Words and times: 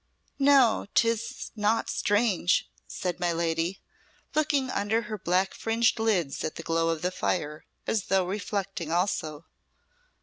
"No, 0.39 0.87
'tis 0.95 1.51
not 1.55 1.87
strange," 1.87 2.67
said 2.87 3.19
my 3.19 3.31
lady, 3.31 3.81
looking 4.33 4.71
under 4.71 5.03
her 5.03 5.17
black 5.19 5.53
fringed 5.53 5.99
lids 5.99 6.43
at 6.43 6.55
the 6.55 6.63
glow 6.63 6.89
of 6.89 7.03
the 7.03 7.11
fire, 7.11 7.67
as 7.85 8.05
though 8.07 8.25
reflecting 8.25 8.91
also. 8.91 9.45